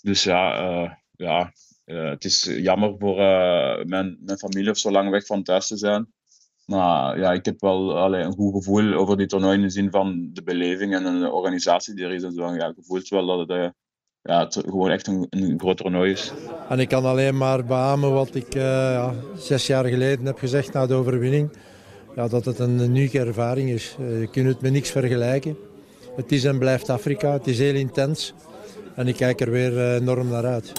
Dus 0.03 0.25
ja, 0.25 1.03
ja 1.11 1.53
het 1.85 2.25
is 2.25 2.45
jammer 2.45 2.95
voor 2.99 3.17
mijn, 3.87 4.19
mijn 4.21 4.39
familie 4.39 4.71
of 4.71 4.79
zo 4.79 4.91
lang 4.91 5.11
weg 5.11 5.27
van 5.27 5.43
thuis 5.43 5.67
te 5.67 5.77
zijn. 5.77 6.13
Maar 6.71 7.19
ja, 7.19 7.33
ik 7.33 7.45
heb 7.45 7.61
wel 7.61 7.99
allee, 7.99 8.23
een 8.23 8.33
goed 8.33 8.55
gevoel 8.55 8.95
over 8.95 9.17
die 9.17 9.27
toernooi 9.27 9.55
in 9.55 9.63
de 9.63 9.71
zin 9.71 9.91
van 9.91 10.31
de 10.33 10.43
beleving 10.43 10.95
en 10.95 11.21
de 11.21 11.31
organisatie 11.31 11.95
die 11.95 12.05
er 12.05 12.13
is 12.13 12.23
en 12.23 12.33
zo. 12.33 12.55
Ja, 12.55 12.67
ik 12.67 12.75
voel 12.79 13.01
wel 13.09 13.27
dat 13.27 13.49
het 13.49 13.73
ja, 14.23 14.45
het 14.45 14.55
gewoon 14.55 14.91
echt 14.91 15.07
een, 15.07 15.55
groot 15.57 15.77
toernooi 15.77 16.13
is. 16.13 16.33
En 16.69 16.79
ik 16.79 16.89
kan 16.89 17.05
alleen 17.05 17.37
maar 17.37 17.65
beamen 17.65 18.13
wat 18.13 18.35
ik 18.35 18.55
uh, 18.55 18.63
ja, 18.63 19.15
zes 19.37 19.67
jaar 19.67 19.85
geleden 19.85 20.27
heb 20.27 20.39
gezegd 20.39 20.73
na 20.73 20.87
de 20.87 20.95
overwinning. 20.95 21.51
Ja, 22.17 22.29
dat 22.29 22.45
het 22.45 22.59
een 22.59 22.81
unieke 22.81 23.19
ervaring 23.19 23.71
is. 23.71 23.97
Uh, 24.01 24.21
je 24.21 24.31
kunt 24.31 24.47
het 24.47 24.61
met 24.61 24.73
niks 24.73 24.91
vergelijken. 24.91 25.57
Het 26.17 26.33
is 26.33 26.45
en 26.45 26.59
blijft 26.59 26.89
Afrika. 26.89 27.33
Het 27.33 27.47
is 27.47 27.59
heel 27.59 27.75
intens. 27.75 28.35
En 28.95 29.09
ik 29.09 29.17
kijk 29.17 29.41
er 29.41 29.51
weer 29.51 29.95
enorm 29.95 30.29
naar 30.29 30.47
uit. 30.47 30.73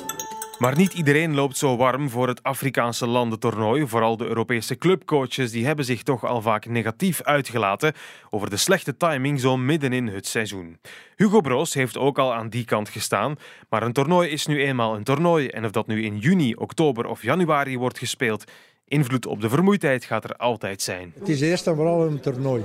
Maar 0.62 0.78
niet 0.78 0.94
iedereen 0.94 1.36
loopt 1.36 1.58
zo 1.58 1.78
warm 1.78 2.10
voor 2.10 2.28
het 2.28 2.44
Afrikaanse 2.44 3.08
landentoernooi. 3.08 3.88
Vooral 3.88 4.18
de 4.18 4.26
Europese 4.26 4.78
clubcoaches 4.78 5.52
die 5.52 5.66
hebben 5.66 5.86
zich 5.86 6.04
toch 6.04 6.26
al 6.26 6.42
vaak 6.42 6.66
negatief 6.66 7.22
uitgelaten 7.22 7.94
over 8.30 8.50
de 8.50 8.58
slechte 8.58 8.98
timing 8.98 9.40
zo 9.40 9.58
midden 9.58 9.94
in 9.94 10.08
het 10.08 10.28
seizoen. 10.28 10.78
Hugo 11.16 11.42
Broos 11.42 11.74
heeft 11.74 11.98
ook 11.98 12.20
al 12.20 12.34
aan 12.34 12.50
die 12.50 12.66
kant 12.66 12.90
gestaan. 12.90 13.36
Maar 13.70 13.84
een 13.84 13.94
toernooi 13.94 14.30
is 14.30 14.46
nu 14.46 14.62
eenmaal 14.62 14.96
een 14.96 15.04
toernooi. 15.04 15.48
En 15.48 15.66
of 15.66 15.72
dat 15.72 15.88
nu 15.88 16.04
in 16.04 16.18
juni, 16.18 16.56
oktober 16.56 17.06
of 17.06 17.22
januari 17.22 17.78
wordt 17.78 17.98
gespeeld, 17.98 18.44
invloed 18.86 19.26
op 19.26 19.42
de 19.42 19.50
vermoeidheid 19.50 20.04
gaat 20.04 20.24
er 20.24 20.36
altijd 20.36 20.82
zijn. 20.82 21.14
Het 21.20 21.30
is 21.30 21.42
eerst 21.42 21.68
en 21.68 21.76
vooral 21.76 22.06
een 22.06 22.20
toernooi. 22.20 22.64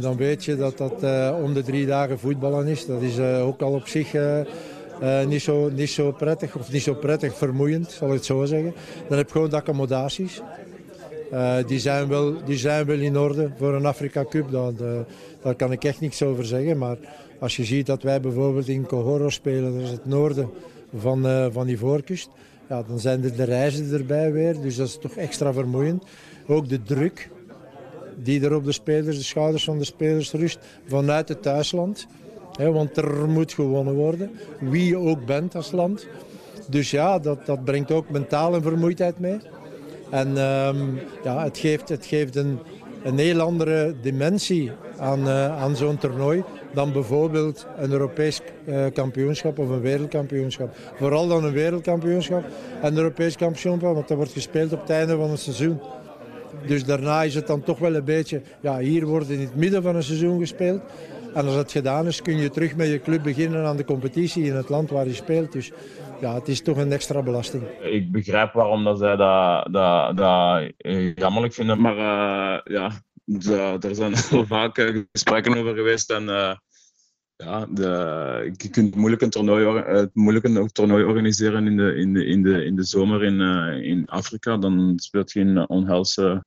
dan 0.00 0.16
weet 0.16 0.44
je 0.44 0.56
dat 0.56 0.78
dat 0.78 1.02
uh, 1.02 1.38
om 1.42 1.54
de 1.54 1.62
drie 1.62 1.86
dagen 1.86 2.18
voetballen 2.18 2.66
is. 2.66 2.86
Dat 2.86 3.02
is 3.02 3.18
uh, 3.18 3.46
ook 3.46 3.60
al 3.60 3.72
op 3.72 3.88
zich 3.88 4.14
uh, 5.04 5.26
niet, 5.26 5.42
zo, 5.42 5.70
niet 5.70 5.90
zo 5.90 6.12
prettig, 6.12 6.56
of 6.56 6.72
niet 6.72 6.82
zo 6.82 6.94
prettig, 6.94 7.36
vermoeiend, 7.36 7.90
zal 7.90 8.08
ik 8.08 8.14
het 8.14 8.24
zo 8.24 8.44
zeggen. 8.44 8.74
Dan 9.08 9.18
heb 9.18 9.26
je 9.26 9.32
gewoon 9.32 9.50
de 9.50 9.56
accommodaties. 9.56 10.40
Uh, 11.32 11.56
die, 11.66 11.78
zijn 11.78 12.08
wel, 12.08 12.44
die 12.44 12.56
zijn 12.56 12.86
wel 12.86 12.98
in 12.98 13.18
orde 13.18 13.50
voor 13.58 13.74
een 13.74 13.86
Afrika 13.86 14.24
Cup, 14.28 14.50
daar, 14.50 14.72
daar 15.42 15.54
kan 15.54 15.72
ik 15.72 15.84
echt 15.84 16.00
niks 16.00 16.22
over 16.22 16.44
zeggen. 16.44 16.78
Maar 16.78 16.96
als 17.38 17.56
je 17.56 17.64
ziet 17.64 17.86
dat 17.86 18.02
wij 18.02 18.20
bijvoorbeeld 18.20 18.68
in 18.68 18.86
Kohoro 18.86 19.28
spelen, 19.28 19.72
dat 19.72 19.82
is 19.82 19.90
het 19.90 20.06
noorden 20.06 20.50
van, 20.96 21.50
van 21.52 21.66
die 21.66 21.78
voorkust, 21.78 22.28
ja, 22.68 22.82
dan 22.82 22.98
zijn 22.98 23.24
er 23.24 23.36
de 23.36 23.44
reizen 23.44 23.92
erbij 23.92 24.32
weer, 24.32 24.60
dus 24.60 24.76
dat 24.76 24.86
is 24.86 24.98
toch 24.98 25.16
extra 25.16 25.52
vermoeiend. 25.52 26.04
Ook 26.46 26.68
de 26.68 26.82
druk 26.82 27.30
die 28.16 28.44
er 28.44 28.54
op 28.54 28.64
de 28.64 28.72
spelers, 28.72 29.16
de 29.16 29.22
schouders 29.22 29.64
van 29.64 29.78
de 29.78 29.84
spelers 29.84 30.32
rust 30.32 30.58
vanuit 30.86 31.28
het 31.28 31.42
thuisland 31.42 32.06
want 32.58 32.96
er 32.96 33.28
moet 33.28 33.52
gewonnen 33.52 33.94
worden, 33.94 34.30
wie 34.60 34.86
je 34.86 34.96
ook 34.96 35.26
bent 35.26 35.54
als 35.54 35.72
land. 35.72 36.06
Dus 36.68 36.90
ja, 36.90 37.18
dat, 37.18 37.46
dat 37.46 37.64
brengt 37.64 37.92
ook 37.92 38.10
mentale 38.10 38.62
vermoeidheid 38.62 39.18
mee. 39.18 39.38
En 40.10 40.36
ehm, 40.36 40.78
ja, 41.24 41.42
het 41.42 41.58
geeft, 41.58 41.88
het 41.88 42.06
geeft 42.06 42.36
een, 42.36 42.58
een 43.02 43.18
heel 43.18 43.40
andere 43.40 43.94
dimensie 44.00 44.70
aan, 44.98 45.20
uh, 45.20 45.62
aan 45.62 45.76
zo'n 45.76 45.98
toernooi. 45.98 46.44
dan 46.74 46.92
bijvoorbeeld 46.92 47.66
een 47.76 47.92
Europees 47.92 48.40
uh, 48.64 48.84
kampioenschap 48.92 49.58
of 49.58 49.68
een 49.68 49.80
wereldkampioenschap. 49.80 50.76
Vooral 50.96 51.28
dan 51.28 51.44
een 51.44 51.52
wereldkampioenschap 51.52 52.44
en 52.82 52.92
een 52.92 52.96
Europees 52.96 53.36
kampioenschap, 53.36 53.94
want 53.94 54.08
dat 54.08 54.16
wordt 54.16 54.32
gespeeld 54.32 54.72
op 54.72 54.80
het 54.80 54.90
einde 54.90 55.16
van 55.16 55.30
het 55.30 55.40
seizoen. 55.40 55.80
Dus 56.66 56.84
daarna 56.84 57.22
is 57.22 57.34
het 57.34 57.46
dan 57.46 57.62
toch 57.62 57.78
wel 57.78 57.94
een 57.94 58.04
beetje, 58.04 58.40
ja, 58.60 58.78
hier 58.78 59.06
wordt 59.06 59.28
in 59.28 59.40
het 59.40 59.56
midden 59.56 59.82
van 59.82 59.96
een 59.96 60.02
seizoen 60.02 60.38
gespeeld. 60.38 60.80
En 61.34 61.44
als 61.44 61.54
dat 61.54 61.72
gedaan 61.72 62.06
is, 62.06 62.22
kun 62.22 62.36
je 62.36 62.50
terug 62.50 62.76
met 62.76 62.88
je 62.88 63.00
club 63.00 63.22
beginnen 63.22 63.66
aan 63.66 63.76
de 63.76 63.84
competitie 63.84 64.44
in 64.44 64.54
het 64.54 64.68
land 64.68 64.90
waar 64.90 65.06
je 65.06 65.14
speelt. 65.14 65.52
Dus 65.52 65.72
ja, 66.20 66.34
het 66.34 66.48
is 66.48 66.62
toch 66.62 66.76
een 66.76 66.92
extra 66.92 67.22
belasting. 67.22 67.62
Ik 67.82 68.12
begrijp 68.12 68.52
waarom 68.52 68.84
dat 68.84 68.98
zij 68.98 69.16
dat, 69.16 69.72
dat, 70.16 70.72
eh, 70.76 71.14
jammerlijk 71.14 71.54
vinden, 71.54 71.80
maar 71.80 71.96
uh, 71.96 72.60
ja, 72.64 72.90
er 73.80 73.94
zijn 73.94 74.14
heel 74.30 74.46
vaak 74.46 74.78
eh, 74.78 75.02
gesprekken 75.12 75.56
over 75.56 75.74
geweest. 75.74 76.10
En 76.10 76.24
ja, 77.36 77.66
de, 77.70 78.52
je 78.56 78.68
kunt 78.68 78.94
moeilijk 78.94 79.22
een 79.22 79.30
toernooi, 79.30 80.08
moeilijk 80.12 80.44
een 80.44 80.68
toernooi 80.68 81.04
organiseren 81.04 81.66
in 81.66 81.76
de, 81.76 81.94
in 81.94 82.12
de, 82.12 82.26
in 82.26 82.42
de, 82.42 82.64
in 82.64 82.76
de 82.76 82.84
zomer 82.84 83.24
in, 83.24 83.40
in 83.82 84.06
Afrika. 84.06 84.56
Dan 84.56 84.92
speelt 84.96 85.32
je 85.32 85.40
in 85.40 85.68
onhelse 85.68 86.44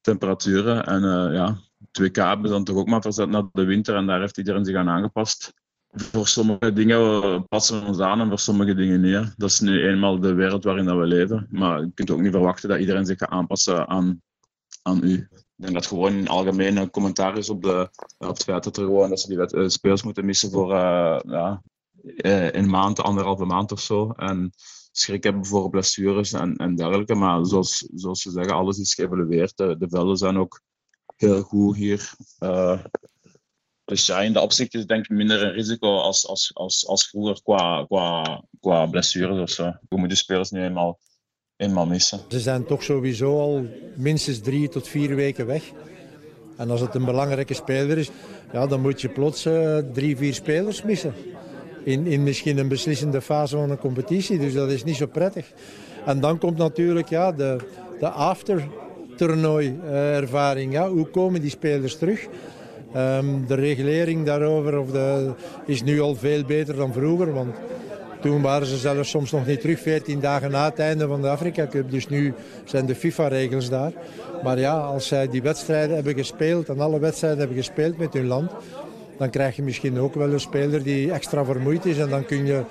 temperaturen. 0.00 0.84
En 0.86 1.02
ja, 1.32 1.56
2K 2.00 2.12
hebben 2.12 2.50
dan 2.50 2.64
toch 2.64 2.76
ook 2.76 2.86
maar 2.86 3.02
verzet 3.02 3.28
naar 3.28 3.44
de 3.52 3.64
winter 3.64 3.94
en 3.94 4.06
daar 4.06 4.20
heeft 4.20 4.38
iedereen 4.38 4.64
zich 4.64 4.76
aan 4.76 4.88
aangepast. 4.88 5.52
Voor 5.88 6.28
sommige 6.28 6.72
dingen 6.72 7.48
passen 7.48 7.80
we 7.80 7.86
ons 7.86 8.00
aan 8.00 8.20
en 8.20 8.28
voor 8.28 8.38
sommige 8.38 8.74
dingen 8.74 9.00
niet. 9.00 9.34
Dat 9.36 9.50
is 9.50 9.60
nu 9.60 9.88
eenmaal 9.88 10.20
de 10.20 10.34
wereld 10.34 10.64
waarin 10.64 10.98
we 10.98 11.06
leven. 11.06 11.46
Maar 11.50 11.80
je 11.80 11.90
kunt 11.94 12.10
ook 12.10 12.20
niet 12.20 12.32
verwachten 12.32 12.68
dat 12.68 12.78
iedereen 12.78 13.06
zich 13.06 13.18
gaat 13.18 13.30
aanpassen 13.30 13.88
aan, 13.88 14.22
aan 14.82 15.00
u. 15.02 15.28
Ik 15.32 15.62
denk 15.62 15.74
dat 15.74 15.86
gewoon 15.86 16.12
een 16.12 16.28
algemene 16.28 16.90
commentaar 16.90 17.38
is 17.38 17.50
op, 17.50 17.62
de, 17.62 17.90
op 18.18 18.28
het 18.28 18.42
feit 18.42 18.64
dat, 18.64 18.76
gewoon, 18.76 19.08
dat 19.08 19.20
ze 19.20 19.28
die 19.28 19.58
uh, 19.60 19.68
speels 19.68 20.02
moeten 20.02 20.24
missen 20.24 20.50
voor 20.50 20.70
uh, 20.72 21.18
ja, 21.26 21.62
een 22.50 22.70
maand, 22.70 23.00
anderhalve 23.00 23.44
maand 23.44 23.72
of 23.72 23.80
zo. 23.80 24.10
En 24.10 24.50
schrik 24.92 25.22
hebben 25.22 25.46
voor 25.46 25.70
blessures 25.70 26.32
en, 26.32 26.56
en 26.56 26.74
dergelijke. 26.74 27.14
Maar 27.14 27.46
zoals, 27.46 27.88
zoals 27.94 28.22
ze 28.22 28.30
zeggen, 28.30 28.54
alles 28.54 28.78
is 28.78 28.94
geëvalueerd. 28.94 29.56
De 29.56 29.86
velden 29.88 30.16
zijn 30.16 30.36
ook 30.38 30.60
heel 31.16 31.42
goed 31.42 31.76
hier. 31.76 32.10
Uh, 32.40 32.78
dus 33.84 34.06
ja, 34.06 34.20
in 34.20 34.32
dat 34.32 34.42
opzicht 34.42 34.74
is 34.74 34.86
denk 34.86 35.04
ik 35.04 35.10
minder 35.10 35.42
een 35.42 35.52
risico 35.52 35.96
als, 35.98 36.26
als, 36.26 36.50
als, 36.54 36.86
als 36.86 37.08
vroeger 37.08 37.42
qua, 37.42 37.84
qua, 37.84 38.42
qua 38.60 38.86
blessures 38.86 39.40
of 39.40 39.50
zo. 39.50 39.72
De 40.06 40.14
spelers 40.14 40.50
nu 40.50 40.62
eenmaal, 40.62 40.98
eenmaal 41.56 41.86
missen. 41.86 42.20
Ze 42.28 42.40
zijn 42.40 42.66
toch 42.66 42.82
sowieso 42.82 43.40
al 43.40 43.66
minstens 43.96 44.40
drie 44.40 44.68
tot 44.68 44.88
vier 44.88 45.14
weken 45.14 45.46
weg. 45.46 45.62
En 46.56 46.70
als 46.70 46.80
het 46.80 46.94
een 46.94 47.04
belangrijke 47.04 47.54
speler 47.54 47.98
is, 47.98 48.10
ja, 48.52 48.66
dan 48.66 48.80
moet 48.80 49.00
je 49.00 49.08
plots 49.08 49.46
uh, 49.46 49.78
drie, 49.78 50.16
vier 50.16 50.34
spelers 50.34 50.82
missen. 50.82 51.14
In, 51.84 52.06
in 52.06 52.22
misschien 52.22 52.58
een 52.58 52.68
beslissende 52.68 53.20
fase 53.20 53.56
van 53.56 53.70
een 53.70 53.78
competitie. 53.78 54.38
Dus 54.38 54.52
dat 54.52 54.70
is 54.70 54.84
niet 54.84 54.96
zo 54.96 55.06
prettig. 55.06 55.52
En 56.06 56.20
dan 56.20 56.38
komt 56.38 56.56
natuurlijk 56.56 57.08
ja, 57.08 57.32
de, 57.32 57.56
de 57.98 58.08
after 58.08 58.68
toernooiervaring. 59.16 60.72
Ja, 60.72 60.88
hoe 60.88 61.06
komen 61.06 61.40
die 61.40 61.50
spelers 61.50 61.96
terug? 61.96 62.26
Um, 62.96 63.46
de 63.46 63.54
regulering 63.54 64.26
daarover 64.26 64.78
of 64.78 64.90
de, 64.90 65.32
is 65.66 65.82
nu 65.82 66.00
al 66.00 66.14
veel 66.14 66.44
beter 66.44 66.76
dan 66.76 66.92
vroeger. 66.92 67.32
Want 67.32 67.54
toen 68.20 68.42
waren 68.42 68.66
ze 68.66 68.76
zelfs 68.76 69.10
soms 69.10 69.30
nog 69.30 69.46
niet 69.46 69.60
terug, 69.60 69.80
14 69.80 70.20
dagen 70.20 70.50
na 70.50 70.64
het 70.64 70.78
einde 70.78 71.06
van 71.06 71.22
de 71.22 71.28
Afrika 71.28 71.66
Cup. 71.66 71.90
Dus 71.90 72.08
nu 72.08 72.34
zijn 72.64 72.86
de 72.86 72.94
FIFA-regels 72.94 73.68
daar. 73.68 73.92
Maar 74.42 74.58
ja, 74.58 74.78
als 74.78 75.06
zij 75.06 75.28
die 75.28 75.42
wedstrijden 75.42 75.94
hebben 75.94 76.14
gespeeld 76.14 76.68
en 76.68 76.80
alle 76.80 76.98
wedstrijden 76.98 77.38
hebben 77.38 77.56
gespeeld 77.56 77.98
met 77.98 78.12
hun 78.12 78.26
land, 78.26 78.50
dan 79.18 79.30
krijg 79.30 79.56
je 79.56 79.62
misschien 79.62 79.98
ook 79.98 80.14
wel 80.14 80.32
een 80.32 80.40
speler 80.40 80.82
die 80.82 81.12
extra 81.12 81.44
vermoeid 81.44 81.84
is. 81.84 81.98
En 81.98 82.08
dan 82.08 82.24
kun 82.24 82.46
je 82.46 82.62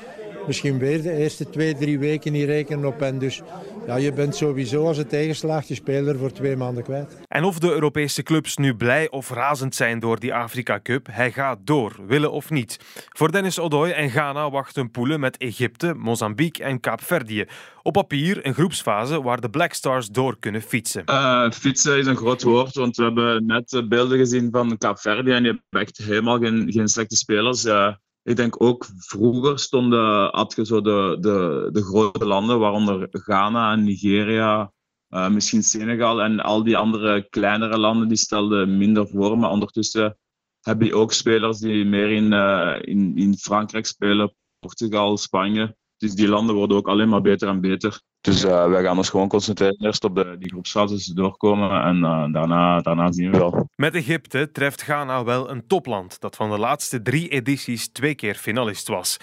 misschien 0.47 0.77
weer 0.79 1.01
de 1.01 1.11
eerste 1.11 1.49
twee, 1.49 1.75
drie 1.75 1.99
weken 1.99 2.31
niet 2.31 2.45
rekenen 2.45 2.85
op 2.85 2.99
hen. 2.99 3.19
Dus 3.19 3.41
ja, 3.87 3.95
je 3.95 4.13
bent 4.13 4.35
sowieso 4.35 4.87
als 4.87 4.97
het 4.97 5.09
tegenslaagt 5.09 5.67
je 5.67 5.75
speler 5.75 6.17
voor 6.17 6.31
twee 6.31 6.55
maanden 6.55 6.83
kwijt. 6.83 7.17
En 7.27 7.43
of 7.43 7.59
de 7.59 7.71
Europese 7.71 8.23
clubs 8.23 8.57
nu 8.57 8.75
blij 8.75 9.09
of 9.09 9.29
razend 9.29 9.75
zijn 9.75 9.99
door 9.99 10.19
die 10.19 10.33
Afrika 10.33 10.79
Cup, 10.83 11.07
hij 11.11 11.31
gaat 11.31 11.57
door, 11.63 11.95
willen 12.07 12.31
of 12.31 12.49
niet. 12.49 12.79
Voor 13.09 13.31
Dennis 13.31 13.59
Odoi 13.59 13.91
en 13.91 14.09
Ghana 14.09 14.49
wachten 14.49 14.91
poelen 14.91 15.19
met 15.19 15.37
Egypte, 15.37 15.93
Mozambique 15.93 16.63
en 16.63 16.79
Kaapverdië. 16.79 17.45
Op 17.81 17.93
papier 17.93 18.45
een 18.45 18.53
groepsfase 18.53 19.21
waar 19.21 19.41
de 19.41 19.49
Black 19.49 19.73
Stars 19.73 20.07
door 20.07 20.39
kunnen 20.39 20.61
fietsen. 20.61 21.03
Uh, 21.09 21.51
fietsen 21.51 21.97
is 21.97 22.05
een 22.05 22.15
groot 22.15 22.43
woord, 22.43 22.75
want 22.75 22.95
we 22.95 23.03
hebben 23.03 23.45
net 23.45 23.83
beelden 23.89 24.17
gezien 24.17 24.47
van 24.51 24.77
Kaapverdië 24.77 25.31
en 25.31 25.43
je 25.43 25.49
hebt 25.49 25.63
echt 25.69 25.97
helemaal 25.97 26.39
geen, 26.39 26.71
geen 26.71 26.87
slechte 26.87 27.15
spelers. 27.15 27.65
Uh, 27.65 27.93
ik 28.25 28.35
denk 28.35 28.61
ook 28.61 28.85
vroeger 28.97 29.59
stonden, 29.59 30.29
had 30.31 30.53
je 30.55 30.65
zo 30.65 30.81
de, 30.81 31.17
de, 31.19 31.69
de 31.71 31.83
grote 31.83 32.25
landen, 32.25 32.59
waaronder 32.59 33.07
Ghana 33.11 33.71
en 33.71 33.83
Nigeria, 33.83 34.71
uh, 35.09 35.29
misschien 35.29 35.63
Senegal 35.63 36.21
en 36.21 36.39
al 36.39 36.63
die 36.63 36.77
andere 36.77 37.29
kleinere 37.29 37.77
landen, 37.77 38.07
die 38.07 38.17
stelden 38.17 38.77
minder 38.77 39.07
voor. 39.07 39.37
Maar 39.37 39.49
ondertussen 39.49 40.17
heb 40.61 40.81
je 40.81 40.95
ook 40.95 41.11
spelers 41.11 41.59
die 41.59 41.85
meer 41.85 42.09
in, 42.09 42.31
uh, 42.31 42.75
in, 42.81 43.17
in 43.17 43.37
Frankrijk 43.37 43.85
spelen, 43.85 44.35
Portugal, 44.59 45.17
Spanje. 45.17 45.75
Dus 45.97 46.13
die 46.13 46.27
landen 46.27 46.55
worden 46.55 46.77
ook 46.77 46.87
alleen 46.87 47.09
maar 47.09 47.21
beter 47.21 47.47
en 47.47 47.61
beter. 47.61 48.01
Dus 48.25 48.43
uh, 48.43 48.67
wij 48.67 48.83
gaan 48.83 48.97
ons 48.97 49.09
gewoon 49.09 49.27
concentreren 49.27 49.85
eerst 49.85 50.03
op 50.03 50.15
de, 50.15 50.35
die 50.39 50.49
groepsfases 50.49 51.05
doorkomen 51.05 51.81
en 51.81 51.97
uh, 51.97 52.33
daarna, 52.33 52.81
daarna 52.81 53.11
zien 53.11 53.31
we 53.31 53.37
wel. 53.37 53.69
Met 53.75 53.95
Egypte 53.95 54.51
treft 54.51 54.81
Ghana 54.81 55.23
wel 55.23 55.49
een 55.49 55.67
topland 55.67 56.19
dat 56.19 56.35
van 56.35 56.49
de 56.49 56.57
laatste 56.57 57.01
drie 57.01 57.29
edities 57.29 57.87
twee 57.87 58.15
keer 58.15 58.35
finalist 58.35 58.87
was. 58.87 59.17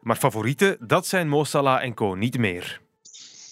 Maar 0.00 0.16
favorieten, 0.16 0.76
dat 0.80 1.06
zijn 1.06 1.28
Mo 1.28 1.44
Salah 1.44 1.82
en 1.82 1.94
co 1.94 2.14
niet 2.14 2.38
meer. 2.38 2.80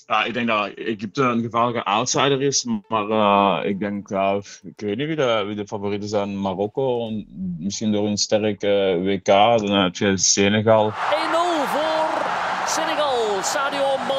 Ja, 0.07 0.25
ik 0.25 0.35
denk 0.35 0.47
dat 0.47 0.69
Egypte 0.69 1.23
een 1.23 1.43
gevaarlijke 1.43 1.85
outsider 1.85 2.43
is, 2.43 2.67
maar 2.89 3.09
uh, 3.09 3.69
ik 3.69 3.79
denk, 3.79 4.09
ja, 4.09 4.41
ik 4.63 4.81
weet 4.81 4.97
niet 4.97 5.07
wie 5.07 5.17
de, 5.17 5.45
wie 5.47 5.57
de 5.57 5.67
favorieten 5.67 6.09
zijn. 6.09 6.41
Marokko, 6.41 7.11
misschien 7.59 7.93
door 7.93 8.07
een 8.07 8.17
sterke 8.17 9.01
WK, 9.03 9.27
dan 9.27 9.71
heb 9.71 9.97
je 9.97 10.17
Senegal. 10.17 10.91
1-0 10.91 10.95
voor 11.73 12.25
Senegal, 12.67 13.43
Sadio 13.43 13.97
Mané. 14.09 14.14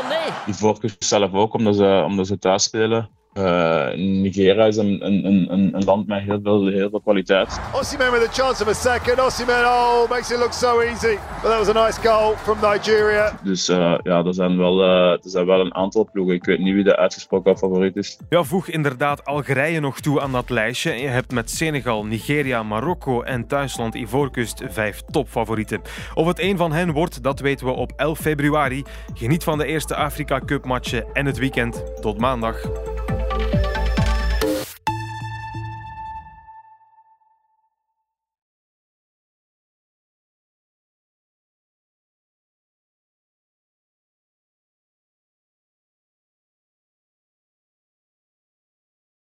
Die 0.45 0.53
voorkeur 0.53 0.95
zelf 0.99 1.33
ook, 1.33 1.53
omdat 1.53 1.75
ze, 1.75 2.03
omdat 2.05 2.27
ze 2.27 2.37
thuis 2.37 2.63
spelen. 2.63 3.09
Uh, 3.37 3.87
Nigeria 3.95 4.65
is 4.65 4.77
een, 4.77 5.05
een, 5.05 5.25
een, 5.25 5.73
een, 5.75 5.83
land 5.83 6.07
met 6.07 6.23
heel 6.23 6.39
veel, 6.43 6.67
heel 6.67 6.89
veel 6.89 7.01
kwaliteit. 7.01 7.59
Osimhen 7.73 8.11
with 8.11 8.27
a 8.27 8.31
chance 8.31 8.63
of 8.63 8.69
a 8.69 8.73
second. 8.73 9.19
Osimhen, 9.19 9.65
oh, 9.65 10.09
makes 10.09 10.31
it 10.31 10.37
look 10.37 10.53
so 10.53 10.79
easy. 10.79 11.17
But 11.41 11.51
that 11.51 11.57
was 11.65 11.75
a 11.75 11.85
nice 11.85 12.07
goal 12.07 12.35
from 12.35 12.57
Nigeria. 12.61 13.39
Dus 13.43 13.69
uh, 13.69 13.95
ja, 14.03 14.23
er 14.25 14.33
zijn, 14.33 14.57
wel, 14.57 14.83
uh, 14.83 15.11
er 15.11 15.19
zijn 15.21 15.45
wel 15.45 15.59
een 15.59 15.75
aantal 15.75 16.09
ploegen. 16.11 16.35
Ik 16.35 16.45
weet 16.45 16.59
niet 16.59 16.73
wie 16.73 16.83
de 16.83 16.97
uitgesproken 16.97 17.57
favoriet 17.57 17.95
is. 17.95 18.19
Ja, 18.29 18.43
voeg 18.43 18.67
inderdaad 18.67 19.25
Algerije 19.25 19.79
nog 19.79 19.99
toe 19.99 20.21
aan 20.21 20.31
dat 20.31 20.49
lijstje. 20.49 20.93
Je 20.93 21.07
hebt 21.07 21.31
met 21.31 21.49
Senegal, 21.49 22.05
Nigeria, 22.05 22.63
Marokko 22.63 23.21
en 23.21 23.47
thuisland 23.47 23.95
Ivoorkust 23.95 24.63
vijf 24.67 25.01
topfavorieten. 25.11 25.81
Of 26.13 26.27
het 26.27 26.39
een 26.39 26.57
van 26.57 26.71
hen 26.71 26.91
wordt, 26.91 27.23
dat 27.23 27.39
weten 27.39 27.65
we 27.65 27.71
op 27.71 27.91
11 27.95 28.19
februari. 28.19 28.83
Geniet 29.13 29.43
van 29.43 29.57
de 29.57 29.65
eerste 29.65 29.95
Afrika 29.95 30.39
Cup 30.45 30.65
matchen 30.65 31.05
en 31.13 31.25
het 31.25 31.37
weekend. 31.37 32.01
Tot 32.01 32.17
maandag. 32.17 32.94